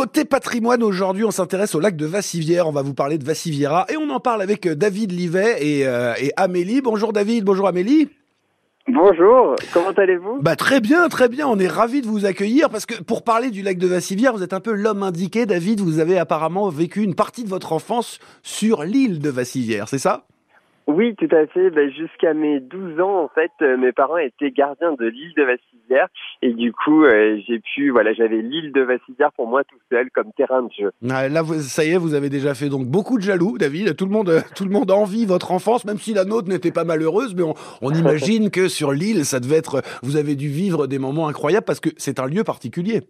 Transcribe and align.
Côté 0.00 0.24
patrimoine, 0.24 0.82
aujourd'hui, 0.82 1.24
on 1.24 1.30
s'intéresse 1.30 1.74
au 1.74 1.78
lac 1.78 1.94
de 1.94 2.06
Vassivière. 2.06 2.66
On 2.66 2.72
va 2.72 2.80
vous 2.80 2.94
parler 2.94 3.18
de 3.18 3.24
Vassiviera 3.26 3.84
et 3.90 3.98
on 3.98 4.08
en 4.08 4.18
parle 4.18 4.40
avec 4.40 4.64
euh, 4.64 4.74
David 4.74 5.12
Livet 5.12 5.58
et, 5.60 5.86
euh, 5.86 6.14
et 6.18 6.32
Amélie. 6.38 6.80
Bonjour 6.80 7.12
David, 7.12 7.44
bonjour 7.44 7.68
Amélie. 7.68 8.08
Bonjour, 8.88 9.56
comment 9.74 9.90
allez-vous? 9.90 10.40
Bah 10.40 10.56
très 10.56 10.80
bien, 10.80 11.06
très 11.10 11.28
bien. 11.28 11.46
On 11.48 11.58
est 11.58 11.68
ravis 11.68 12.00
de 12.00 12.06
vous 12.06 12.24
accueillir 12.24 12.70
parce 12.70 12.86
que 12.86 13.02
pour 13.02 13.24
parler 13.24 13.50
du 13.50 13.60
lac 13.60 13.76
de 13.76 13.86
Vassivière, 13.86 14.32
vous 14.32 14.42
êtes 14.42 14.54
un 14.54 14.60
peu 14.60 14.72
l'homme 14.72 15.02
indiqué. 15.02 15.44
David, 15.44 15.80
vous 15.80 15.98
avez 15.98 16.18
apparemment 16.18 16.70
vécu 16.70 17.02
une 17.02 17.14
partie 17.14 17.44
de 17.44 17.50
votre 17.50 17.74
enfance 17.74 18.20
sur 18.42 18.84
l'île 18.84 19.18
de 19.18 19.28
Vassivière, 19.28 19.86
c'est 19.86 19.98
ça? 19.98 20.24
Oui, 20.90 21.14
tout 21.16 21.34
à 21.34 21.46
fait. 21.46 21.70
Ben, 21.70 21.90
jusqu'à 21.90 22.34
mes 22.34 22.60
12 22.60 23.00
ans, 23.00 23.24
en 23.24 23.28
fait, 23.28 23.50
euh, 23.62 23.76
mes 23.76 23.92
parents 23.92 24.18
étaient 24.18 24.50
gardiens 24.50 24.92
de 24.92 25.06
l'île 25.06 25.32
de 25.36 25.42
Vassivière. 25.42 26.08
Et 26.42 26.52
du 26.52 26.72
coup, 26.72 27.04
euh, 27.04 27.38
j'ai 27.46 27.60
pu, 27.60 27.90
voilà, 27.90 28.12
j'avais 28.12 28.42
l'île 28.42 28.72
de 28.72 28.82
Vassivière 28.82 29.32
pour 29.32 29.46
moi 29.46 29.64
tout 29.64 29.78
seul 29.90 30.10
comme 30.10 30.32
terrain 30.36 30.62
de 30.62 30.70
jeu. 30.78 30.90
Ah, 31.08 31.28
là, 31.28 31.42
ça 31.60 31.84
y 31.84 31.90
est, 31.90 31.96
vous 31.96 32.14
avez 32.14 32.28
déjà 32.28 32.54
fait 32.54 32.68
donc 32.68 32.86
beaucoup 32.86 33.18
de 33.18 33.22
jaloux, 33.22 33.58
David. 33.58 33.96
Tout 33.96 34.06
le 34.06 34.12
monde, 34.12 34.28
euh, 34.28 34.40
tout 34.54 34.64
le 34.64 34.70
monde 34.70 34.90
envie 34.90 35.26
votre 35.26 35.52
enfance, 35.52 35.84
même 35.84 35.98
si 35.98 36.14
la 36.14 36.24
nôtre 36.24 36.48
n'était 36.48 36.72
pas 36.72 36.84
malheureuse. 36.84 37.34
Mais 37.34 37.42
on, 37.42 37.54
on 37.82 37.92
imagine 37.92 38.50
que 38.50 38.68
sur 38.68 38.92
l'île, 38.92 39.24
ça 39.24 39.40
devait 39.40 39.56
être, 39.56 39.82
vous 40.02 40.16
avez 40.16 40.34
dû 40.34 40.48
vivre 40.48 40.86
des 40.86 40.98
moments 40.98 41.28
incroyables 41.28 41.66
parce 41.66 41.80
que 41.80 41.90
c'est 41.96 42.20
un 42.20 42.26
lieu 42.26 42.44
particulier. 42.44 43.02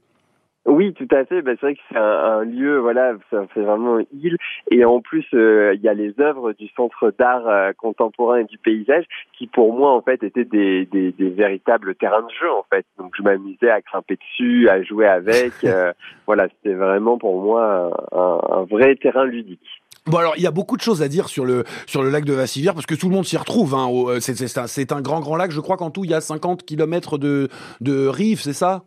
Oui, 0.66 0.92
tout 0.92 1.08
à 1.10 1.24
fait. 1.24 1.40
Ben, 1.40 1.56
c'est 1.58 1.66
vrai 1.66 1.74
que 1.74 1.80
c'est 1.90 1.96
un, 1.96 2.44
lieu, 2.44 2.78
voilà, 2.78 3.14
fait 3.30 3.62
vraiment 3.62 3.98
une 3.98 4.06
île. 4.12 4.36
Et 4.70 4.84
en 4.84 5.00
plus, 5.00 5.24
euh, 5.32 5.74
il 5.74 5.80
y 5.80 5.88
a 5.88 5.94
les 5.94 6.14
œuvres 6.20 6.52
du 6.52 6.68
Centre 6.76 7.12
d'art 7.18 7.48
euh, 7.48 7.72
contemporain 7.72 8.40
et 8.40 8.44
du 8.44 8.58
paysage 8.58 9.04
qui, 9.36 9.46
pour 9.46 9.72
moi, 9.72 9.90
en 9.92 10.02
fait, 10.02 10.22
étaient 10.22 10.44
des, 10.44 10.84
des, 10.84 11.12
des 11.12 11.30
véritables 11.30 11.94
terrains 11.94 12.22
de 12.22 12.32
jeu, 12.38 12.50
en 12.52 12.64
fait. 12.68 12.84
Donc, 12.98 13.14
je 13.16 13.22
m'amusais 13.22 13.70
à 13.70 13.80
grimper 13.80 14.16
dessus, 14.16 14.68
à 14.68 14.82
jouer 14.82 15.06
avec. 15.06 15.52
Euh, 15.70 15.92
voilà, 16.26 16.48
c'était 16.48 16.74
vraiment 16.74 17.16
pour 17.16 17.40
moi 17.40 17.92
un, 18.12 18.40
un, 18.58 18.64
vrai 18.64 18.96
terrain 18.96 19.24
ludique. 19.24 19.60
Bon 20.06 20.18
alors 20.18 20.34
il 20.36 20.42
y 20.42 20.46
a 20.46 20.50
beaucoup 20.50 20.76
de 20.76 20.82
choses 20.82 21.00
à 21.00 21.08
dire 21.08 21.28
sur 21.28 21.44
le 21.44 21.64
sur 21.86 22.02
le 22.02 22.10
lac 22.10 22.24
de 22.24 22.32
Vassivière 22.32 22.74
parce 22.74 22.86
que 22.86 22.94
tout 22.96 23.08
le 23.08 23.14
monde 23.14 23.24
s'y 23.24 23.36
retrouve. 23.36 23.74
Hein, 23.74 23.88
c'est 24.20 24.58
un, 24.58 24.96
un 24.96 25.00
grand 25.00 25.20
grand 25.20 25.36
lac. 25.36 25.52
Je 25.52 25.60
crois 25.60 25.76
qu'en 25.76 25.90
tout 25.90 26.04
il 26.04 26.10
y 26.10 26.14
a 26.14 26.20
50 26.20 26.64
kilomètres 26.64 27.18
de 27.18 27.48
de 27.80 28.08
rives, 28.08 28.40
c'est 28.40 28.52
ça? 28.52 28.82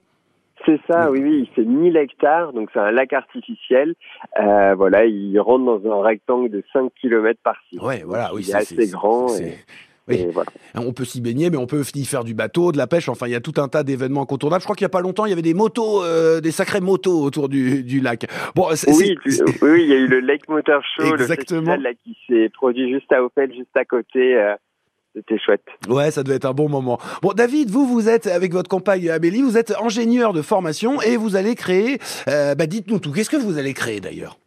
C'est 0.65 0.79
ça, 0.87 1.11
oui, 1.11 1.21
oui, 1.21 1.49
c'est 1.55 1.65
1000 1.65 1.97
hectares, 1.97 2.53
donc 2.53 2.69
c'est 2.73 2.79
un 2.79 2.91
lac 2.91 3.11
artificiel. 3.13 3.95
Euh, 4.39 4.75
voilà, 4.75 5.05
il 5.05 5.37
rentre 5.39 5.65
dans 5.65 5.91
un 5.91 6.03
rectangle 6.03 6.49
de 6.49 6.63
5 6.73 6.91
km 6.99 7.39
par 7.43 7.55
ci. 7.69 7.79
Ouais, 7.79 8.03
voilà, 8.05 8.33
oui, 8.33 8.43
c'est 8.43 8.55
assez 8.55 8.87
grand. 8.87 9.27
Et... 10.09 10.29
voilà. 10.31 10.51
On 10.75 10.91
peut 10.93 11.05
s'y 11.05 11.21
baigner, 11.21 11.49
mais 11.49 11.57
on 11.57 11.65
peut 11.65 11.83
y 11.95 12.05
faire 12.05 12.23
du 12.23 12.33
bateau, 12.33 12.71
de 12.71 12.77
la 12.77 12.87
pêche. 12.87 13.07
Enfin, 13.09 13.27
il 13.27 13.31
y 13.31 13.35
a 13.35 13.41
tout 13.41 13.53
un 13.57 13.67
tas 13.67 13.83
d'événements 13.83 14.23
incontournables. 14.23 14.61
Je 14.61 14.65
crois 14.65 14.75
qu'il 14.75 14.83
y 14.83 14.85
a 14.85 14.89
pas 14.89 15.01
longtemps, 15.01 15.25
il 15.25 15.29
y 15.29 15.33
avait 15.33 15.41
des 15.41 15.53
motos, 15.53 16.03
euh, 16.03 16.41
des 16.41 16.51
sacrées 16.51 16.81
motos 16.81 17.21
autour 17.21 17.47
du, 17.49 17.83
du 17.83 18.01
lac. 18.01 18.25
Bon, 18.55 18.67
oui, 18.87 19.17
oui, 19.61 19.83
il 19.83 19.89
y 19.89 19.93
a 19.93 19.97
eu 19.97 20.07
le 20.07 20.19
Lake 20.19 20.47
Motor 20.49 20.81
Show, 20.97 21.13
Exactement. 21.13 21.21
le 21.21 21.35
festival 21.35 21.81
là, 21.81 21.89
qui 22.03 22.17
s'est 22.27 22.49
produit 22.49 22.91
juste 22.91 23.11
à 23.11 23.23
Opel, 23.23 23.53
juste 23.53 23.75
à 23.75 23.85
côté. 23.85 24.35
Euh, 24.35 24.55
c'était 25.13 25.37
chouette. 25.37 25.63
Ouais, 25.87 26.11
ça 26.11 26.23
devait 26.23 26.35
être 26.35 26.45
un 26.45 26.53
bon 26.53 26.69
moment. 26.69 26.97
Bon, 27.21 27.33
David, 27.33 27.69
vous, 27.69 27.85
vous 27.85 28.09
êtes 28.09 28.27
avec 28.27 28.51
votre 28.51 28.69
compagne 28.69 29.09
Amélie, 29.09 29.41
vous 29.41 29.57
êtes 29.57 29.73
ingénieur 29.81 30.33
de 30.33 30.41
formation 30.41 31.01
et 31.01 31.17
vous 31.17 31.35
allez 31.35 31.55
créer. 31.55 31.99
Euh, 32.27 32.55
bah, 32.55 32.65
dites-nous 32.65 32.99
tout. 32.99 33.11
Qu'est-ce 33.11 33.29
que 33.29 33.37
vous 33.37 33.57
allez 33.57 33.73
créer 33.73 33.99
d'ailleurs? 33.99 34.37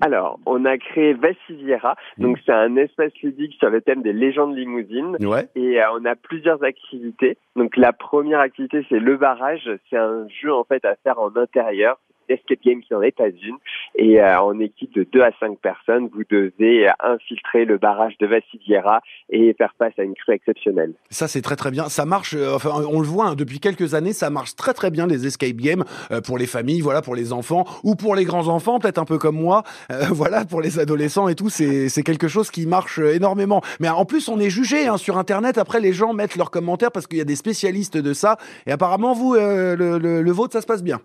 Alors, 0.00 0.40
on 0.46 0.64
a 0.64 0.78
créé 0.78 1.12
Vassiviera, 1.14 1.96
donc 2.18 2.38
c'est 2.44 2.52
un 2.52 2.74
espace 2.76 3.12
ludique 3.22 3.54
sur 3.58 3.70
le 3.70 3.80
thème 3.80 4.02
des 4.02 4.12
légendes 4.12 4.56
limousines. 4.56 5.16
Ouais. 5.20 5.48
Et 5.54 5.80
euh, 5.80 5.84
on 5.94 6.04
a 6.04 6.16
plusieurs 6.16 6.62
activités. 6.64 7.38
Donc 7.54 7.76
la 7.76 7.92
première 7.92 8.40
activité, 8.40 8.84
c'est 8.88 8.98
le 8.98 9.16
barrage. 9.16 9.70
C'est 9.88 9.96
un 9.96 10.26
jeu 10.42 10.52
en 10.52 10.64
fait 10.64 10.84
à 10.84 10.96
faire 10.96 11.20
en 11.20 11.34
intérieur 11.36 11.98
escape 12.28 12.58
game 12.64 12.80
qui 12.80 12.94
en 12.94 13.02
est 13.02 13.16
une. 13.20 13.56
Et 13.94 14.20
euh, 14.20 14.40
en 14.40 14.58
équipe 14.60 14.94
de 14.94 15.06
2 15.10 15.22
à 15.22 15.30
5 15.40 15.58
personnes, 15.58 16.08
vous 16.12 16.22
devez 16.28 16.88
infiltrer 17.00 17.64
le 17.64 17.78
barrage 17.78 18.16
de 18.18 18.26
Vassiviera 18.26 19.00
et 19.30 19.54
faire 19.54 19.74
face 19.78 19.92
à 19.98 20.02
une 20.02 20.14
crue 20.14 20.34
exceptionnelle. 20.34 20.92
Ça, 21.10 21.28
c'est 21.28 21.42
très 21.42 21.56
très 21.56 21.70
bien. 21.70 21.88
Ça 21.88 22.04
marche, 22.04 22.34
euh, 22.34 22.54
enfin, 22.54 22.70
on 22.90 23.00
le 23.00 23.06
voit 23.06 23.26
hein, 23.26 23.34
depuis 23.34 23.60
quelques 23.60 23.94
années, 23.94 24.12
ça 24.12 24.30
marche 24.30 24.54
très 24.56 24.74
très 24.74 24.90
bien 24.90 25.06
les 25.06 25.26
escape 25.26 25.56
games 25.56 25.84
euh, 26.10 26.20
pour 26.20 26.38
les 26.38 26.46
familles, 26.46 26.80
voilà, 26.80 27.02
pour 27.02 27.14
les 27.14 27.32
enfants 27.32 27.64
ou 27.84 27.94
pour 27.94 28.14
les 28.14 28.24
grands 28.24 28.48
enfants, 28.48 28.78
peut-être 28.78 28.98
un 28.98 29.04
peu 29.04 29.18
comme 29.18 29.36
moi, 29.36 29.62
voilà, 30.10 30.44
pour 30.44 30.60
les 30.60 30.78
adolescents 30.78 31.28
et 31.28 31.34
tout. 31.34 31.48
C'est 31.48 32.02
quelque 32.02 32.28
chose 32.28 32.50
qui 32.50 32.66
marche 32.66 32.98
énormément. 32.98 33.62
Mais 33.80 33.88
en 33.88 34.04
plus, 34.04 34.28
on 34.28 34.38
est 34.38 34.50
jugé 34.50 34.86
hein, 34.86 34.96
sur 34.96 35.18
Internet. 35.18 35.58
Après, 35.58 35.80
les 35.80 35.92
gens 35.92 36.12
mettent 36.12 36.36
leurs 36.36 36.50
commentaires 36.50 36.92
parce 36.92 37.06
qu'il 37.06 37.18
y 37.18 37.22
a 37.22 37.24
des 37.24 37.36
spécialistes 37.36 37.96
de 37.96 38.12
ça. 38.12 38.36
Et 38.66 38.72
apparemment, 38.72 39.14
vous, 39.14 39.34
le, 39.34 39.74
le, 39.74 40.22
le 40.22 40.32
vôtre, 40.32 40.52
ça 40.52 40.60
se 40.60 40.66
passe 40.66 40.82
bien. 40.82 41.00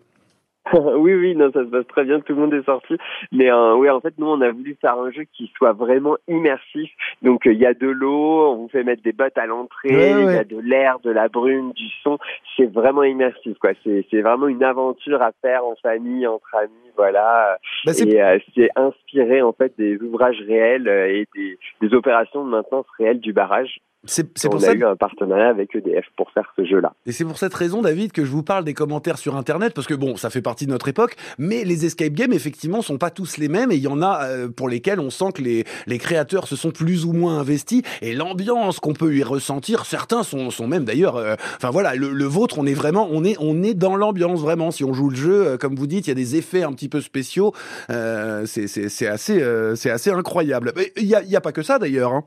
oui, 0.74 1.14
oui, 1.16 1.36
non, 1.36 1.52
ça 1.52 1.64
se 1.64 1.70
passe 1.70 1.88
très 1.88 2.04
bien, 2.04 2.20
tout 2.20 2.34
le 2.34 2.42
monde 2.42 2.54
est 2.54 2.64
sorti. 2.66 2.96
Mais 3.32 3.52
euh, 3.52 3.76
oui, 3.76 3.90
en 3.90 4.00
fait, 4.00 4.14
nous, 4.18 4.28
on 4.28 4.42
a 4.42 4.52
voulu 4.52 4.78
faire 4.80 4.98
un 5.00 5.12
jeu 5.12 5.24
qui 5.34 5.52
soit 5.58 5.74
vraiment 5.74 6.18
immersif. 6.28 6.90
Donc, 7.24 7.48
euh, 7.48 7.54
il 7.54 7.60
y 7.60 7.66
a 7.66 7.74
de 7.74 7.88
l'eau, 7.88 8.52
on 8.52 8.56
vous 8.58 8.70
fait 8.70 8.84
mettre 8.84 9.02
des 9.02 9.12
bottes 9.12 9.38
à 9.38 9.48
l'entrée, 9.48 10.12
il 10.12 10.26
y 10.26 10.38
a 10.38 10.44
de 10.44 10.60
l'air, 10.60 11.00
de 11.00 11.10
la 11.10 11.30
brume, 11.30 11.74
du 11.74 11.88
son. 12.04 12.20
C'est 12.56 12.72
vraiment 12.72 13.04
immersif, 13.04 13.58
quoi. 13.58 13.72
C'est 13.84 14.22
vraiment 14.22 14.48
une 14.48 14.64
aventure 14.64 15.22
à 15.22 15.32
faire 15.42 15.66
en 15.66 15.76
famille, 15.82 16.28
entre 16.28 16.56
amis, 16.56 16.92
voilà. 16.96 17.58
Bah, 17.86 17.94
et 17.98 18.22
euh, 18.22 18.38
c'est 18.56 18.70
inspiré, 18.76 19.42
en 19.42 19.54
fait, 19.54 19.74
des 19.78 19.98
ouvrages 19.98 20.42
réels 20.48 20.88
et 20.88 21.28
des, 21.36 21.58
des 21.82 21.94
opérations 21.96 22.46
de 22.46 22.50
maintenance 22.52 22.86
réelle 23.00 23.20
du 23.20 23.34
barrage. 23.34 23.80
C'est 24.06 24.24
pour 24.48 24.56
on 24.56 24.60
ça. 24.60 24.72
a 24.72 24.74
eu 24.74 24.84
un 24.84 24.96
partenariat 24.96 25.50
avec 25.50 25.76
EDF 25.76 26.06
pour 26.18 26.32
faire 26.32 26.52
ce 26.56 26.66
jeu-là. 26.66 26.94
Et 27.06 27.12
c'est 27.12 27.24
pour 27.24 27.38
cette 27.38 27.54
raison, 27.54 27.84
David, 27.84 28.12
que 28.12 28.26
je 28.26 28.32
vous 28.32 28.42
parle 28.42 28.64
des 28.64 28.74
commentaires 28.74 29.20
sur 29.20 29.36
Internet, 29.36 29.74
parce 29.76 29.86
que 29.86 29.94
bon, 29.94 30.16
ça 30.16 30.32
fait 30.32 30.42
partie 30.42 30.66
de 30.66 30.72
notre 30.72 30.88
époque, 30.88 31.16
mais 31.38 31.64
les 31.64 31.86
escape 31.86 32.14
games, 32.14 32.34
effectivement, 32.34 32.82
sont 32.82 32.98
pas 32.98 33.12
tous 33.12 33.38
les 33.38 33.48
mêmes, 33.48 33.72
et 33.72 33.76
il 33.76 33.84
y 33.84 33.88
en 33.88 34.02
a 34.02 34.24
euh, 34.26 34.50
pour 34.50 34.70
lesquels 34.70 35.00
on 35.00 35.12
sent 35.12 35.34
que 35.36 35.44
les, 35.44 35.66
les 35.86 36.00
créateurs 36.00 36.48
se 36.48 36.56
sont 36.56 36.72
plus 36.72 37.06
ou 37.06 37.14
moins 37.14 37.38
investis, 37.38 37.84
et 38.02 38.16
l'ambiance 38.16 38.80
qu'on 38.80 38.94
peut 38.94 39.14
y 39.16 39.22
ressentir, 39.22 39.86
certains 39.86 40.24
sont, 40.24 40.50
sont 40.50 40.68
même 40.68 40.84
d'ailleurs, 40.84 41.18
euh, 41.18 41.36
enfin 41.58 41.70
voilà, 41.70 41.94
le, 41.94 42.10
le, 42.10 42.26
vôtre, 42.26 42.58
on 42.58 42.66
est 42.66 42.74
vraiment, 42.74 43.08
on 43.12 43.24
est, 43.24 43.36
on 43.40 43.62
est 43.62 43.76
dans 43.76 43.96
l'ambiance 43.96 44.42
vraiment. 44.42 44.72
Si 44.72 44.84
on 44.84 44.94
joue 44.94 45.12
le 45.12 45.16
jeu, 45.16 45.46
euh, 45.46 45.58
comme 45.58 45.76
vous 45.76 45.88
dites, 45.88 46.08
il 46.08 46.10
y 46.10 46.14
a 46.14 46.16
des 46.16 46.38
effets 46.38 46.64
un 46.64 46.74
petit 46.74 46.90
peu 46.90 47.02
spéciaux, 47.02 47.54
c'est 47.88 49.08
assez, 49.08 49.76
c'est 49.76 49.92
assez 49.92 50.10
incroyable. 50.10 50.74
Il 50.98 51.06
n'y 51.06 51.14
a, 51.14 51.22
y 51.22 51.36
a 51.36 51.42
pas 51.42 51.52
que 51.52 51.62
ça 51.62 51.78
d'ailleurs. 51.78 52.14
Hein. 52.14 52.24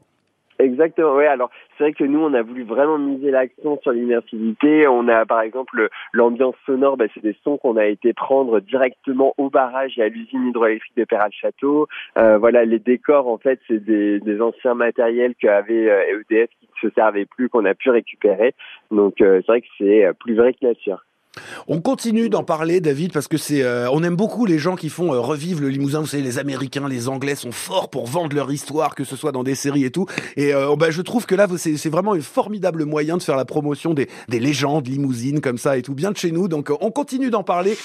Exactement, 0.59 1.17
oui. 1.17 1.27
Alors, 1.27 1.51
c'est 1.77 1.85
vrai 1.85 1.93
que 1.93 2.05
nous, 2.05 2.21
on 2.21 2.35
a 2.35 2.43
voulu 2.43 2.63
vraiment 2.63 2.99
miser 2.99 3.31
l'accent 3.31 3.79
sur 3.83 3.93
l'immersivité. 3.93 4.87
On 4.87 5.09
a, 5.09 5.27
par 5.27 5.41
exemple, 5.41 5.89
l'ambiance 6.13 6.55
sonore, 6.67 6.97
bah, 6.97 7.07
c'est 7.15 7.23
des 7.23 7.37
sons 7.43 7.57
qu'on 7.57 7.77
a 7.77 7.87
été 7.87 8.13
prendre 8.13 8.61
directement 8.61 9.35
au 9.39 9.51
barrage 9.51 9.99
et 9.99 10.03
à 10.03 10.09
l'usine 10.09 10.49
hydroélectrique 10.49 10.97
de 10.97 11.05
Perral-Château. 11.05 11.89
Euh, 12.19 12.39
voilà, 12.39 12.65
les 12.65 12.79
décors, 12.79 13.29
en 13.29 13.39
fait, 13.39 13.61
c'est 13.69 13.85
des, 13.85 14.21
des, 14.21 14.41
anciens 14.41 14.75
matériels 14.75 15.35
qu'avait 15.35 15.91
euh, 15.91 16.21
EDF 16.31 16.51
qui 16.61 16.69
ne 16.85 16.89
se 16.89 16.95
servaient 16.95 17.27
plus, 17.27 17.49
qu'on 17.49 17.65
a 17.65 17.75
pu 17.75 17.91
récupérer. 17.91 18.55
Donc, 18.91 19.21
euh, 19.21 19.41
c'est 19.41 19.53
vrai 19.53 19.61
que 19.61 19.67
c'est 19.79 20.09
plus 20.21 20.35
vrai 20.35 20.53
que 20.55 20.67
nature. 20.67 21.05
On 21.69 21.81
continue 21.81 22.29
d'en 22.29 22.45
parler, 22.45 22.81
David, 22.81 23.13
parce 23.13 23.29
que 23.29 23.37
c'est, 23.37 23.63
euh, 23.63 23.89
on 23.91 24.03
aime 24.03 24.17
beaucoup 24.17 24.47
les 24.47 24.59
gens 24.59 24.77
qui 24.77 24.89
font 24.89 25.13
euh, 25.13 25.21
revivre 25.21 25.61
le 25.61 25.69
Limousin. 25.69 26.01
Vous 26.01 26.07
savez, 26.07 26.23
les 26.23 26.39
Américains, 26.39 26.89
les 26.89 27.09
Anglais 27.09 27.35
sont 27.35 27.53
forts 27.53 27.91
pour 27.91 28.07
vendre 28.07 28.35
leur 28.37 28.51
histoire, 28.53 28.95
que 28.95 29.05
ce 29.05 29.17
soit 29.17 29.33
dans 29.33 29.45
des 29.45 29.55
séries 29.55 29.85
et 29.85 29.91
tout. 29.91 30.07
Et 30.37 30.55
euh, 30.55 30.77
bah, 30.77 30.91
je 30.91 31.03
trouve 31.03 31.27
que 31.27 31.35
là, 31.35 31.47
c'est 31.57 31.89
vraiment 31.89 32.15
un 32.15 32.21
formidable 32.21 32.85
moyen 32.85 33.17
de 33.17 33.23
faire 33.23 33.37
la 33.37 33.45
promotion 33.45 33.95
des, 33.95 34.09
des 34.29 34.41
légendes 34.41 34.87
limousines 34.87 35.41
comme 35.41 35.59
ça 35.59 35.77
et 35.77 35.83
tout, 35.83 35.95
bien 35.95 36.11
de 36.11 36.17
chez 36.17 36.31
nous. 36.31 36.49
Donc, 36.49 36.71
on 36.81 36.91
continue 36.91 37.31
d'en 37.31 37.43
parler. 37.43 37.77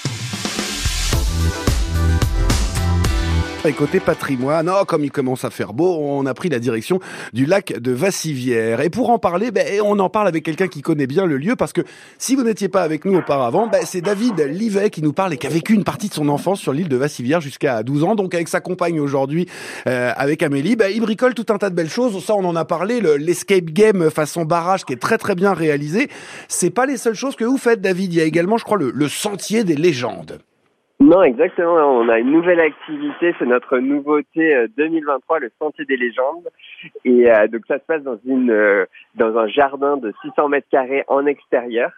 Et 3.66 3.74
côté 3.74 4.00
patrimoine, 4.00 4.72
oh, 4.74 4.86
comme 4.86 5.04
il 5.04 5.10
commence 5.10 5.44
à 5.44 5.50
faire 5.50 5.74
beau, 5.74 5.98
on 6.00 6.24
a 6.24 6.32
pris 6.32 6.48
la 6.48 6.58
direction 6.58 6.98
du 7.34 7.44
lac 7.44 7.78
de 7.78 7.92
Vassivière. 7.92 8.80
Et 8.80 8.88
pour 8.88 9.10
en 9.10 9.18
parler, 9.18 9.50
ben, 9.50 9.82
on 9.84 9.98
en 9.98 10.08
parle 10.08 10.28
avec 10.28 10.46
quelqu'un 10.46 10.66
qui 10.66 10.80
connaît 10.80 11.06
bien 11.06 11.26
le 11.26 11.36
lieu, 11.36 11.56
parce 11.56 11.74
que 11.74 11.82
si 12.16 12.36
vous 12.36 12.42
n'étiez 12.42 12.70
pas 12.70 12.82
avec 12.82 13.04
nous 13.04 13.14
auparavant, 13.18 13.66
ben, 13.66 13.82
c'est 13.84 14.00
David 14.00 14.40
Livet 14.40 14.88
qui 14.88 15.02
nous 15.02 15.12
parle 15.12 15.34
et 15.34 15.36
qui 15.36 15.46
a 15.46 15.50
vécu 15.50 15.74
une 15.74 15.84
partie 15.84 16.08
de 16.08 16.14
son 16.14 16.30
enfance 16.30 16.58
sur 16.58 16.72
l'île 16.72 16.88
de 16.88 16.96
Vassivière 16.96 17.42
jusqu'à 17.42 17.82
12 17.82 18.04
ans. 18.04 18.14
Donc 18.14 18.34
avec 18.34 18.48
sa 18.48 18.60
compagne 18.60 18.98
aujourd'hui, 18.98 19.46
euh, 19.86 20.10
avec 20.16 20.42
Amélie, 20.42 20.74
ben, 20.74 20.90
il 20.90 21.02
bricole 21.02 21.34
tout 21.34 21.46
un 21.50 21.58
tas 21.58 21.68
de 21.68 21.74
belles 21.74 21.90
choses. 21.90 22.24
Ça, 22.24 22.34
on 22.34 22.44
en 22.46 22.56
a 22.56 22.64
parlé, 22.64 23.02
l'escape 23.18 23.66
game 23.66 24.10
façon 24.10 24.46
barrage 24.46 24.86
qui 24.86 24.94
est 24.94 25.00
très 25.00 25.18
très 25.18 25.34
bien 25.34 25.52
réalisé. 25.52 26.08
C'est 26.48 26.70
pas 26.70 26.86
les 26.86 26.96
seules 26.96 27.14
choses 27.14 27.36
que 27.36 27.44
vous 27.44 27.58
faites, 27.58 27.82
David. 27.82 28.14
Il 28.14 28.16
y 28.16 28.22
a 28.22 28.24
également, 28.24 28.56
je 28.56 28.64
crois, 28.64 28.78
le, 28.78 28.90
le 28.90 29.08
sentier 29.10 29.64
des 29.64 29.76
légendes. 29.76 30.38
Non, 31.00 31.22
exactement. 31.22 31.76
On 31.76 32.08
a 32.10 32.18
une 32.18 32.30
nouvelle 32.30 32.60
activité, 32.60 33.34
c'est 33.38 33.46
notre 33.46 33.78
nouveauté 33.78 34.66
2023, 34.76 35.36
euh, 35.36 35.40
le 35.40 35.50
Sentier 35.58 35.86
des 35.86 35.96
légendes. 35.96 36.46
Et 37.06 37.30
euh, 37.30 37.48
donc 37.48 37.62
ça 37.66 37.78
se 37.78 37.84
passe 37.84 38.02
dans 38.02 38.18
une 38.26 38.50
euh, 38.50 38.84
dans 39.14 39.38
un 39.38 39.48
jardin 39.48 39.96
de 39.96 40.12
600 40.22 40.48
mètres 40.48 40.68
carrés 40.70 41.04
en 41.08 41.24
extérieur. 41.24 41.90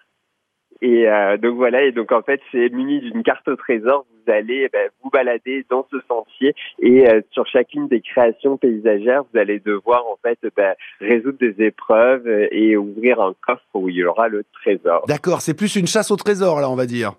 Et 0.80 1.06
donc 1.40 1.54
voilà. 1.54 1.84
Et 1.84 1.92
donc 1.92 2.10
en 2.10 2.22
fait, 2.22 2.40
c'est 2.50 2.68
muni 2.70 2.98
d'une 2.98 3.22
carte 3.22 3.46
au 3.46 3.54
trésor. 3.54 4.04
Vous 4.10 4.32
allez 4.32 4.68
ben, 4.72 4.88
vous 5.00 5.10
balader 5.10 5.64
dans 5.70 5.86
ce 5.92 5.98
sentier 6.08 6.56
et 6.80 7.06
sur 7.30 7.46
chacune 7.46 7.86
des 7.86 8.00
créations 8.00 8.56
paysagères, 8.56 9.22
vous 9.32 9.38
allez 9.38 9.60
devoir 9.60 10.04
en 10.08 10.18
fait 10.20 10.40
ben, 10.56 10.74
résoudre 11.00 11.38
des 11.38 11.64
épreuves 11.64 12.26
et 12.50 12.76
ouvrir 12.76 13.20
un 13.20 13.32
coffre 13.46 13.62
où 13.74 13.90
il 13.90 13.94
y 13.94 14.04
aura 14.04 14.26
le 14.26 14.44
trésor. 14.52 15.04
D'accord. 15.06 15.40
C'est 15.40 15.54
plus 15.54 15.76
une 15.76 15.86
chasse 15.86 16.10
au 16.10 16.16
trésor 16.16 16.60
là, 16.60 16.68
on 16.68 16.74
va 16.74 16.86
dire. 16.86 17.12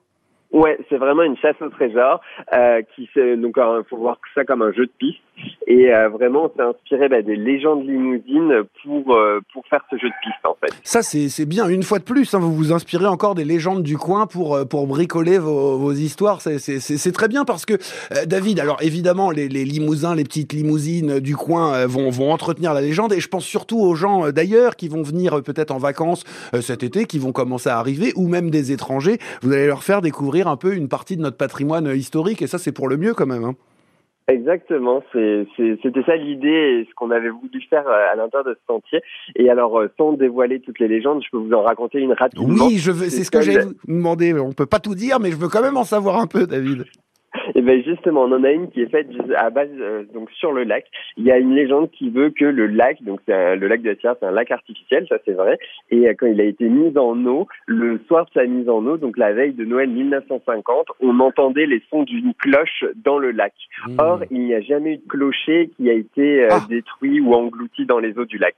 Ouais, 0.54 0.78
c'est 0.88 0.98
vraiment 0.98 1.24
une 1.24 1.36
chasse 1.38 1.60
au 1.62 1.70
trésor 1.70 2.22
euh, 2.54 2.84
qui 2.96 3.10
donc 3.38 3.56
il 3.58 3.84
faut 3.90 3.98
voir 3.98 4.20
ça 4.36 4.46
comme 4.46 4.62
un 4.62 4.72
jeu 4.72 4.86
de 4.86 4.92
piste 5.00 5.20
et 5.66 5.92
euh, 5.92 6.10
vraiment 6.10 6.44
on 6.44 6.50
s'est 6.56 6.62
inspiré 6.62 7.10
bah, 7.10 7.24
des 7.24 7.36
légendes 7.36 7.84
limousines 7.88 8.62
pour 8.84 9.16
euh, 9.16 9.40
pour 9.52 9.66
faire 9.66 9.84
ce 9.90 9.98
jeu 9.98 10.10
de 10.10 10.14
piste. 10.22 10.46
Ça 10.84 11.02
c'est 11.02 11.46
bien 11.46 11.68
une 11.68 11.84
fois 11.84 12.00
de 12.00 12.04
plus 12.04 12.34
hein, 12.34 12.40
vous 12.40 12.54
vous 12.54 12.72
inspirez 12.72 13.06
encore 13.06 13.36
des 13.36 13.46
légendes 13.46 13.84
du 13.84 13.98
coin 13.98 14.28
pour 14.28 14.56
euh, 14.56 14.66
pour 14.66 14.88
bricoler 14.88 15.38
vos, 15.38 15.78
vos 15.78 15.94
histoires 15.94 16.42
c'est 16.42 17.12
très 17.12 17.28
bien 17.28 17.46
parce 17.46 17.66
que 17.66 17.74
euh, 17.74 18.26
David 18.26 18.60
alors 18.60 18.82
évidemment 18.82 19.32
les, 19.32 19.48
les 19.48 19.66
limousins 19.66 20.16
les 20.16 20.24
petites 20.24 20.54
limousines 20.54 21.20
du 21.20 21.36
coin 21.36 21.86
vont 21.86 22.10
vont 22.10 22.32
entretenir 22.32 22.74
la 22.74 22.82
légende 22.82 23.14
et 23.14 23.20
je 23.20 23.28
pense 23.28 23.46
surtout 23.46 23.80
aux 23.80 23.96
gens 23.96 24.32
d'ailleurs 24.32 24.76
qui 24.76 24.88
vont 24.88 25.04
venir 25.04 25.42
peut-être 25.44 25.72
en 25.72 25.78
vacances 25.78 26.24
cet 26.62 26.84
été 26.84 27.06
qui 27.06 27.20
vont 27.20 27.32
commencer 27.32 27.70
à 27.70 27.78
arriver 27.78 28.14
ou 28.16 28.28
même 28.28 28.50
des 28.50 28.72
étrangers 28.72 29.20
vous 29.42 29.52
allez 29.52 29.68
leur 29.68 29.84
faire 29.84 30.02
découvrir 30.02 30.48
un 30.48 30.58
peu 30.58 30.76
une 30.76 30.88
partie 30.88 31.18
de 31.18 31.22
notre 31.22 31.38
patrimoine 31.38 31.94
historique, 31.96 32.42
et 32.42 32.48
ça 32.48 32.58
c'est 32.58 32.72
pour 32.72 32.88
le 32.88 32.98
mieux 32.98 33.14
quand 33.14 33.26
même. 33.26 33.44
Hein. 33.44 33.56
Exactement, 34.28 35.04
c'était 35.12 36.04
ça 36.06 36.16
l'idée 36.16 36.48
et 36.48 36.88
ce 36.90 36.96
qu'on 36.96 37.12
avait 37.12 37.30
voulu 37.30 37.62
faire 37.70 37.86
euh, 37.88 38.12
à 38.12 38.16
l'intérieur 38.16 38.46
de 38.46 38.54
ce 38.54 38.74
sentier. 38.74 39.02
Et 39.36 39.50
alors, 39.50 39.80
euh, 39.80 39.92
sans 39.98 40.14
dévoiler 40.14 40.62
toutes 40.62 40.80
les 40.80 40.88
légendes, 40.88 41.22
je 41.24 41.30
peux 41.30 41.38
vous 41.38 41.52
en 41.52 41.62
raconter 41.62 42.00
une 42.00 42.14
rapidement. 42.14 42.68
Oui, 42.68 42.78
je 42.78 42.92
veux, 42.92 43.10
c'est 43.10 43.26
ce 43.26 43.32
que 43.32 43.42
j'ai 43.42 43.60
demandé. 43.86 44.34
On 44.34 44.54
peut 44.54 44.66
pas 44.66 44.80
tout 44.80 44.96
dire, 44.96 45.20
mais 45.20 45.32
je 45.32 45.36
veux 45.36 45.50
quand 45.50 45.62
même 45.62 45.78
en 45.78 45.84
savoir 45.84 46.20
un 46.20 46.28
peu, 46.28 46.48
David. 46.48 46.86
Et 47.56 47.62
ben 47.62 47.84
justement, 47.84 48.24
on 48.24 48.32
en 48.32 48.44
a 48.44 48.52
une 48.52 48.70
qui 48.70 48.82
est 48.82 48.90
faite 48.90 49.08
à 49.36 49.50
base 49.50 49.70
euh, 49.80 50.04
donc 50.14 50.30
sur 50.32 50.52
le 50.52 50.64
lac. 50.64 50.86
Il 51.18 51.26
y 51.26 51.32
a 51.32 51.38
une 51.38 51.56
légende 51.56 51.90
qui 51.92 52.10
veut 52.10 52.30
que 52.30 52.46
le 52.46 52.68
lac, 52.68 53.02
donc 53.04 53.22
c'est 53.28 53.56
le 53.56 53.68
lac 53.68 53.82
de 53.82 53.90
la 53.90 54.16
c'est 54.20 54.26
un 54.26 54.32
lac 54.32 54.52
artificiel, 54.52 55.06
ça 55.10 55.18
c'est 55.26 55.34
vrai. 55.34 55.58
Et 55.90 56.08
euh, 56.08 56.14
quand 56.18 56.28
il 56.28 56.40
a 56.42 56.46
été 56.46 56.68
mis 56.70 56.96
en 56.98 57.26
eau, 57.26 57.48
le 57.66 58.00
soir 58.08 58.26
de 58.26 58.32
sa 58.34 58.46
mise 58.46 58.70
en 58.70 58.86
eau, 58.86 58.98
donc 58.98 59.18
la 59.18 59.34
veille 59.34 59.54
de 59.54 59.66
Noël 59.66 59.90
1950, 59.90 60.88
on 61.02 61.20
entendait 61.20 61.66
les 61.66 61.82
sons 61.90 62.04
d'une 62.04 62.34
cloche 62.36 62.86
dans 63.04 63.18
le 63.18 63.32
lac. 63.32 63.54
Mmh. 63.88 63.96
Or, 64.00 64.24
il 64.30 64.42
n'y 64.42 64.54
a 64.54 64.62
jamais 64.62 64.94
eu 64.94 64.98
de 64.98 65.08
clocher 65.08 65.72
qui 65.78 65.90
a 65.90 65.94
été 65.94 66.44
euh, 66.44 66.50
ah. 66.52 66.66
détruit 66.70 67.20
ou 67.20 67.34
englouti 67.34 67.86
dans 67.86 68.00
les 68.00 68.18
eaux 68.18 68.26
du 68.26 68.38
lac. 68.38 68.56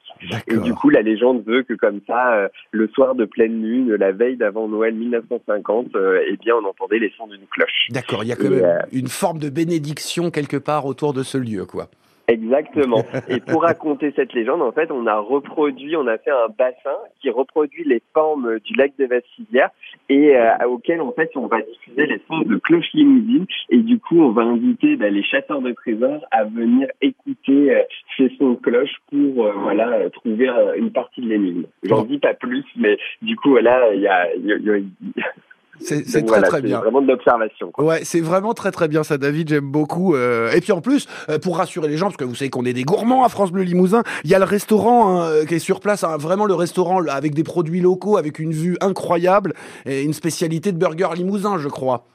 Et 0.48 0.58
du 0.58 0.74
coup, 0.74 0.90
la 0.90 1.02
légende 1.02 1.44
veut 1.46 1.64
que 1.64 1.74
comme 1.74 2.02
ça, 2.08 2.50
le 2.72 2.88
soir 2.90 3.16
de 3.16 3.26
pleine 3.26 3.62
lune, 3.62 3.96
la 3.96 4.12
veille 4.12 4.38
d'avant 4.38 4.68
Noël 4.68 4.96
1950, 4.96 5.88
eh 6.28 6.38
bien, 6.38 6.56
on 6.62 6.66
entendait 6.66 7.00
les 7.00 7.12
sons 7.18 7.28
d'une 7.28 7.46
cloche. 7.50 7.88
D'accord, 7.92 8.24
il 8.24 8.30
y 8.30 8.32
a 8.32 8.36
quand 8.36 8.50
même 8.50 8.65
euh, 8.65 8.65
une 8.92 9.08
forme 9.08 9.40
de 9.40 9.50
bénédiction 9.50 10.32
quelque 10.32 10.58
part 10.58 10.86
autour 10.86 11.14
de 11.14 11.24
ce 11.24 11.38
lieu, 11.38 11.66
quoi. 11.66 11.90
Exactement. 12.28 13.04
Et 13.30 13.40
pour 13.40 13.62
raconter 13.64 14.12
cette 14.16 14.34
légende, 14.34 14.62
en 14.62 14.72
fait, 14.72 14.92
on 14.92 15.06
a 15.06 15.20
reproduit, 15.20 15.96
on 15.96 16.08
a 16.08 16.18
fait 16.18 16.32
un 16.32 16.48
bassin 16.58 16.98
qui 17.22 17.30
reproduit 17.30 17.84
les 17.84 18.02
formes 18.14 18.60
du 18.60 18.74
lac 18.74 18.94
de 18.98 19.06
Vassivière 19.06 19.70
et 20.10 20.36
euh, 20.36 20.68
auquel, 20.68 21.02
en 21.02 21.12
fait, 21.12 21.32
on 21.36 21.48
va 21.48 21.62
diffuser 21.62 22.08
les 22.08 22.22
sons 22.28 22.42
de 22.42 22.58
cloches 22.58 22.92
limousines. 22.94 23.46
Et 23.70 23.78
du 23.78 24.00
coup, 24.00 24.20
on 24.20 24.32
va 24.32 24.44
inviter 24.44 24.96
bah, 24.96 25.10
les 25.10 25.24
chasseurs 25.24 25.62
de 25.62 25.72
trésors 25.72 26.26
à 26.32 26.46
venir 26.46 26.88
écouter 27.02 27.76
euh, 27.76 27.84
ces 28.18 28.30
sons 28.38 28.52
de 28.52 28.60
cloches 28.60 28.96
pour, 29.12 29.52
voilà, 29.62 30.10
trouver 30.10 30.50
une 30.78 30.92
partie 30.92 31.22
de 31.22 31.30
l'énigme. 31.30 31.66
J'en 31.84 32.04
dis 32.04 32.20
pas 32.20 32.34
plus, 32.34 32.66
mais 32.76 32.98
du 33.22 33.36
coup, 33.36 33.50
voilà, 33.50 33.94
il 33.94 34.02
y 34.02 34.08
a, 34.08 34.36
y 34.36 34.52
a 34.52 34.80
c'est 35.80 36.26
très 36.26 36.42
très 36.42 36.62
bien. 36.62 36.80
Vraiment 36.80 37.02
de 37.02 37.08
l'observation. 37.08 37.72
Ouais, 37.78 38.02
c'est 38.04 38.22
vraiment 38.22 38.54
très 38.54 38.72
très 38.72 38.88
bien 38.88 39.04
ça, 39.04 39.18
David. 39.18 39.50
J'aime 39.50 39.70
beaucoup. 39.72 40.16
Euh, 40.16 40.52
et 40.52 40.62
puis 40.62 40.72
en 40.72 40.82
plus, 40.82 41.08
euh, 41.30 41.40
pour 41.40 41.58
rassurer 41.58 41.88
les 41.88 41.98
gens, 41.98 42.08
parce 42.08 42.18
que 42.18 42.24
vous 42.24 42.36
savez 42.36 42.50
qu'on 42.50 42.66
est 42.66 42.74
des 42.74 42.84
gourmands 42.84 43.24
à 43.24 43.30
France 43.30 43.52
Bleu 43.52 43.64
Limousin, 43.64 44.04
il 44.24 44.30
y 44.30 44.36
a 44.36 44.40
le 44.40 44.46
restaurant 44.46 45.10
hein, 45.10 45.26
euh, 45.26 45.46
qui 45.46 45.56
est 45.56 45.60
sur 45.60 45.80
place, 45.80 46.04
hein, 46.04 46.18
vraiment 46.18 46.46
le 46.46 46.56
restaurant 46.56 47.04
avec 47.08 47.34
des 47.34 47.44
produits 47.44 47.82
locaux, 47.82 48.18
avec 48.18 48.40
une 48.40 48.52
vue 48.52 48.78
incroyable 48.82 49.54
et 49.86 50.04
une 50.04 50.14
spécialité 50.14 50.72
de 50.72 50.78
burger 50.78 51.10
limousin, 51.16 51.58
je 51.58 51.68
crois. 51.68 52.06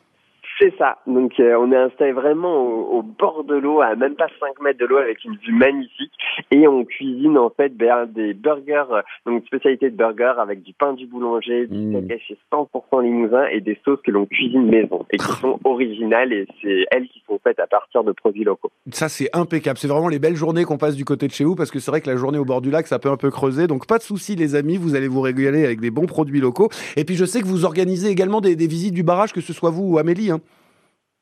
C'est 0.60 0.74
ça. 0.76 0.98
Donc 1.06 1.40
euh, 1.40 1.56
on 1.58 1.72
est 1.72 1.76
installé 1.76 2.12
vraiment 2.12 2.54
au, 2.62 3.02
bord 3.02 3.44
de 3.44 3.54
l'eau, 3.54 3.80
à 3.80 3.96
même 3.96 4.14
pas 4.14 4.26
5 4.38 4.60
mètres 4.62 4.78
de 4.78 4.84
l'eau, 4.84 4.98
avec 4.98 5.24
une 5.24 5.36
vue 5.36 5.54
magnifique. 5.54 6.12
Et 6.50 6.68
on 6.68 6.84
cuisine 6.84 7.38
en 7.38 7.48
fait 7.48 7.74
ben, 7.74 8.04
des 8.06 8.34
burgers, 8.34 8.84
euh, 8.90 9.00
donc 9.24 9.40
une 9.40 9.46
spécialité 9.46 9.88
de 9.88 9.96
burger 9.96 10.34
avec 10.38 10.62
du 10.62 10.74
pain 10.74 10.92
du 10.92 11.06
boulanger, 11.06 11.66
du 11.66 11.78
mmh. 11.78 12.08
chez 12.28 12.36
100% 12.52 13.02
limousin 13.02 13.46
et 13.46 13.62
des 13.62 13.78
sauces 13.84 14.00
que 14.04 14.10
l'on 14.10 14.26
cuisine 14.26 14.66
maison 14.66 15.06
et 15.10 15.16
qui 15.16 15.32
sont 15.32 15.58
originales 15.64 16.32
et 16.32 16.46
c'est 16.60 16.84
elles 16.90 17.08
qui 17.08 17.22
sont 17.26 17.40
faites 17.42 17.58
à 17.58 17.66
partir 17.66 18.04
de 18.04 18.12
produits 18.12 18.44
locaux. 18.44 18.70
Ça 18.92 19.08
c'est 19.08 19.30
impeccable. 19.32 19.78
C'est 19.78 19.88
vraiment 19.88 20.08
les 20.08 20.18
belles 20.18 20.36
journées 20.36 20.64
qu'on 20.64 20.78
passe 20.78 20.94
du 20.94 21.06
côté 21.06 21.26
de 21.26 21.32
chez 21.32 21.44
vous 21.44 21.56
parce 21.56 21.70
que 21.70 21.78
c'est 21.78 21.90
vrai 21.90 22.02
que 22.02 22.10
la 22.10 22.16
journée 22.16 22.38
au 22.38 22.44
bord 22.44 22.60
du 22.60 22.70
lac 22.70 22.86
ça 22.86 22.98
peut 22.98 23.10
un 23.10 23.16
peu 23.16 23.30
creuser. 23.30 23.66
Donc 23.66 23.86
pas 23.86 23.96
de 23.96 24.02
souci 24.02 24.36
les 24.36 24.54
amis, 24.54 24.76
vous 24.76 24.94
allez 24.94 25.08
vous 25.08 25.22
régaler 25.22 25.64
avec 25.64 25.80
des 25.80 25.90
bons 25.90 26.06
produits 26.06 26.40
locaux. 26.40 26.68
Et 26.98 27.04
puis 27.04 27.14
je 27.14 27.24
sais 27.24 27.40
que 27.40 27.46
vous 27.46 27.64
organisez 27.64 28.10
également 28.10 28.42
des, 28.42 28.56
des 28.56 28.66
visites 28.66 28.94
du 28.94 29.02
barrage, 29.02 29.32
que 29.32 29.40
ce 29.40 29.54
soit 29.54 29.70
vous 29.70 29.94
ou 29.94 29.98
Amélie. 29.98 30.30
Hein. 30.30 30.40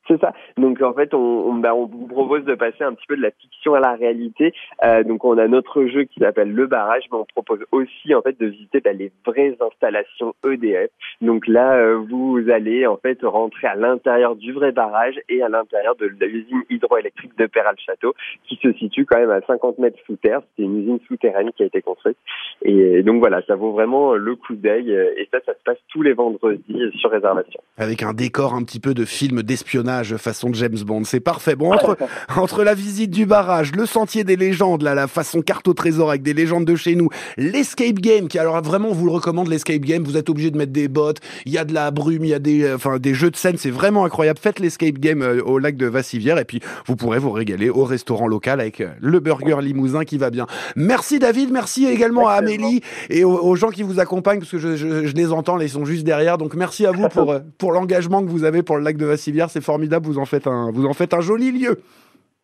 C'est 0.09 0.19
ça. 0.19 0.33
Donc 0.57 0.81
en 0.81 0.93
fait, 0.93 1.13
on, 1.13 1.53
bah, 1.53 1.75
on, 1.75 1.85
vous 1.85 2.07
propose 2.07 2.43
de 2.43 2.55
passer 2.55 2.83
un 2.83 2.93
petit 2.93 3.05
peu 3.07 3.15
de 3.15 3.21
la 3.21 3.29
fiction 3.29 3.75
à 3.75 3.79
la 3.79 3.93
réalité. 3.93 4.53
Euh, 4.83 5.03
donc 5.03 5.23
on 5.23 5.37
a 5.37 5.47
notre 5.47 5.85
jeu 5.85 6.05
qui 6.05 6.19
s'appelle 6.19 6.51
Le 6.51 6.65
Barrage, 6.65 7.03
mais 7.11 7.17
on 7.19 7.25
propose 7.25 7.59
aussi 7.71 8.15
en 8.15 8.21
fait 8.23 8.39
de 8.39 8.47
visiter 8.47 8.79
bah, 8.79 8.93
les 8.93 9.11
vraies 9.23 9.55
installations 9.59 10.33
EDF. 10.43 10.89
Donc 11.21 11.45
là, 11.45 11.75
euh, 11.75 12.03
vous 12.09 12.43
allez 12.51 12.87
en 12.87 12.97
fait 12.97 13.19
rentrer 13.21 13.67
à 13.67 13.75
l'intérieur 13.75 14.35
du 14.35 14.51
vrai 14.51 14.71
barrage 14.71 15.19
et 15.29 15.43
à 15.43 15.49
l'intérieur 15.49 15.95
de 15.95 16.07
l'usine 16.25 16.63
hydroélectrique 16.71 17.37
de 17.37 17.45
Perral-Château, 17.45 18.15
qui 18.47 18.59
se 18.63 18.73
situe 18.73 19.05
quand 19.05 19.19
même 19.19 19.29
à 19.29 19.41
50 19.41 19.77
mètres 19.77 19.99
sous 20.07 20.15
terre. 20.15 20.41
C'est 20.57 20.63
une 20.63 20.79
usine 20.81 20.99
souterraine 21.07 21.51
qui 21.55 21.61
a 21.61 21.67
été 21.67 21.83
construite. 21.83 22.17
Et 22.63 23.03
donc 23.03 23.19
voilà, 23.19 23.43
ça 23.45 23.55
vaut 23.55 23.73
vraiment 23.73 24.15
le 24.15 24.35
coup 24.35 24.55
d'œil. 24.55 24.91
Et 24.91 25.27
ça, 25.31 25.37
ça 25.45 25.53
se 25.53 25.63
passe 25.63 25.77
tous 25.89 26.01
les 26.01 26.13
vendredis 26.13 26.81
sur 26.99 27.11
réservation. 27.11 27.61
Avec 27.77 28.01
un 28.01 28.13
décor 28.13 28.55
un 28.55 28.63
petit 28.63 28.79
peu 28.79 28.95
de 28.95 29.05
film 29.05 29.43
d'espionnage 29.43 29.98
façon 30.03 30.51
James 30.53 30.79
Bond. 30.85 31.03
C'est 31.03 31.19
parfait. 31.19 31.55
Bon, 31.55 31.73
entre, 31.73 31.97
entre 32.35 32.63
la 32.63 32.73
visite 32.73 33.11
du 33.11 33.25
barrage, 33.25 33.71
le 33.75 33.85
sentier 33.85 34.23
des 34.23 34.35
légendes, 34.35 34.81
là, 34.81 34.95
la 34.95 35.07
façon 35.07 35.41
carte 35.41 35.67
au 35.67 35.73
trésor 35.73 36.09
avec 36.09 36.21
des 36.21 36.33
légendes 36.33 36.65
de 36.65 36.75
chez 36.75 36.95
nous, 36.95 37.09
l'escape 37.37 37.99
game, 37.99 38.27
qui 38.27 38.39
alors 38.39 38.61
vraiment, 38.61 38.89
on 38.89 38.93
vous 38.93 39.05
le 39.05 39.11
recommande, 39.11 39.47
l'escape 39.47 39.81
game. 39.81 40.03
Vous 40.03 40.17
êtes 40.17 40.29
obligé 40.29 40.51
de 40.51 40.57
mettre 40.57 40.71
des 40.71 40.87
bottes. 40.87 41.19
Il 41.45 41.51
y 41.51 41.57
a 41.57 41.65
de 41.65 41.73
la 41.73 41.91
brume, 41.91 42.23
il 42.23 42.29
y 42.29 42.33
a 42.33 42.39
des, 42.39 42.63
euh, 42.63 42.99
des 42.99 43.13
jeux 43.13 43.31
de 43.31 43.35
scène. 43.35 43.57
C'est 43.57 43.69
vraiment 43.69 44.05
incroyable. 44.05 44.39
Faites 44.39 44.59
l'escape 44.59 44.99
game 44.99 45.21
euh, 45.21 45.41
au 45.41 45.59
lac 45.59 45.77
de 45.77 45.85
Vassivière 45.85 46.37
et 46.37 46.45
puis 46.45 46.61
vous 46.85 46.95
pourrez 46.95 47.19
vous 47.19 47.31
régaler 47.31 47.69
au 47.69 47.83
restaurant 47.83 48.27
local 48.27 48.59
avec 48.59 48.81
euh, 48.81 48.89
le 49.01 49.19
burger 49.19 49.57
limousin 49.61 50.05
qui 50.05 50.17
va 50.17 50.29
bien. 50.29 50.47
Merci 50.75 51.19
David. 51.19 51.51
Merci 51.51 51.85
également 51.85 52.27
à 52.27 52.33
Amélie 52.33 52.81
et 53.09 53.23
aux, 53.23 53.55
gens 53.55 53.69
qui 53.69 53.83
vous 53.83 53.99
accompagnent 53.99 54.39
parce 54.39 54.51
que 54.51 54.59
je, 54.59 54.75
je, 54.75 55.13
les 55.13 55.31
entends, 55.31 55.59
ils 55.59 55.69
sont 55.69 55.85
juste 55.85 56.03
derrière. 56.03 56.37
Donc 56.37 56.53
merci 56.55 56.85
à 56.85 56.91
vous 56.91 57.09
pour, 57.13 57.35
pour 57.57 57.71
l'engagement 57.71 58.23
que 58.23 58.29
vous 58.29 58.43
avez 58.43 58.63
pour 58.63 58.77
le 58.77 58.83
lac 58.83 58.97
de 58.97 59.05
Vassivière. 59.05 59.49
C'est 59.49 59.61
formidable 59.61 59.88
vous 59.97 60.19
en 60.19 60.25
faites 60.25 60.45
un, 60.45 60.71
vous 60.71 60.85
en 60.85 60.93
faites 60.93 61.15
un 61.15 61.21
joli 61.21 61.51
lieu. 61.51 61.81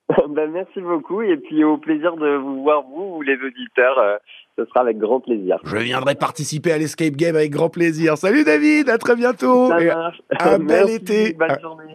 ben, 0.29 0.49
merci 0.51 0.81
beaucoup 0.81 1.21
et 1.21 1.37
puis 1.37 1.63
au 1.63 1.77
plaisir 1.77 2.15
de 2.15 2.37
vous 2.37 2.63
voir 2.63 2.83
vous 2.83 3.17
ou 3.17 3.21
les 3.21 3.35
auditeurs 3.35 3.99
euh, 3.99 4.17
ce 4.57 4.65
sera 4.65 4.81
avec 4.81 4.97
grand 4.97 5.19
plaisir. 5.19 5.57
Je 5.65 5.75
viendrai 5.77 6.15
participer 6.15 6.71
à 6.71 6.77
l'escape 6.77 7.15
game 7.15 7.35
avec 7.35 7.51
grand 7.51 7.69
plaisir. 7.69 8.17
Salut 8.17 8.45
David, 8.45 8.89
à 8.89 8.97
très 8.97 9.15
bientôt. 9.15 9.69
Un 10.39 10.59
bel 10.59 10.89
été. 10.89 11.35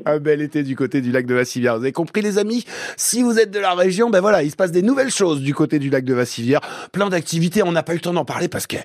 Un, 0.05 0.19
bel 0.19 0.43
été 0.43 0.63
du 0.63 0.77
côté 0.77 1.01
du 1.01 1.11
lac 1.11 1.25
de 1.25 1.35
Vassivière. 1.35 1.77
Vous 1.77 1.83
avez 1.83 1.93
compris 1.93 2.21
les 2.21 2.39
amis 2.39 2.65
Si 2.97 3.23
vous 3.23 3.39
êtes 3.39 3.51
de 3.51 3.59
la 3.59 3.73
région, 3.73 4.11
ben 4.11 4.21
voilà, 4.21 4.43
il 4.43 4.51
se 4.51 4.57
passe 4.57 4.73
des 4.73 4.83
nouvelles 4.83 5.11
choses 5.11 5.41
du 5.41 5.55
côté 5.55 5.79
du 5.79 5.89
lac 5.89 6.05
de 6.05 6.13
Vassivière. 6.13 6.61
Plein 6.93 7.09
d'activités, 7.09 7.63
on 7.63 7.73
n'a 7.73 7.83
pas 7.83 7.93
eu 7.93 7.97
le 7.97 8.03
temps 8.03 8.13
d'en 8.13 8.27
parler 8.27 8.49
parce 8.49 8.67
qu'on 8.67 8.77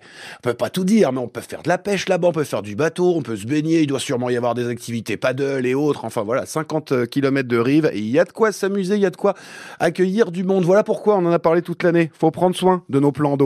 peut 0.42 0.54
pas 0.54 0.70
tout 0.70 0.86
dire, 0.86 1.12
mais 1.12 1.20
on 1.20 1.28
peut 1.28 1.42
faire 1.42 1.62
de 1.62 1.70
la 1.70 1.78
pêche 1.78 2.08
là-bas, 2.08 2.30
on 2.30 2.34
peut 2.34 2.46
faire 2.46 2.62
du 2.62 2.76
bateau, 2.76 3.14
on 3.16 3.22
peut 3.22 3.36
se 3.36 3.46
baigner, 3.46 3.82
il 3.82 3.88
doit 3.88 4.00
sûrement 4.00 4.30
y 4.30 4.38
avoir 4.38 4.56
des 4.56 4.70
activités 4.70 5.18
paddle 5.18 5.66
et 5.66 5.76
autres. 5.76 6.06
Enfin 6.06 6.24
voilà, 6.24 6.46
50 6.46 6.92
euh, 6.94 7.06
km 7.06 7.48
de 7.48 7.58
rive 7.58 7.92
il 7.94 8.08
y 8.08 8.20
a 8.20 8.24
de 8.24 8.32
quoi 8.32 8.54
s'amuser, 8.54 8.96
il 8.96 9.02
y 9.02 9.06
a 9.06 9.10
de 9.10 9.18
quoi 9.18 9.34
accueillir 9.80 10.32
du 10.32 10.46
monde. 10.46 10.64
Voilà 10.64 10.84
pourquoi 10.84 11.18
on 11.18 11.26
en 11.26 11.32
a 11.32 11.40
parlé 11.40 11.62
toute 11.62 11.84
l'année. 11.84 12.10
Faut 12.18 12.32
prendre 12.32 12.56
soin 12.56 12.84
de 12.88 13.00
nos 13.00 13.12
plans 13.12 13.36
d'eau. 13.36 13.44